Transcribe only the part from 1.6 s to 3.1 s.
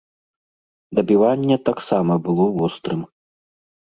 таксама было вострым.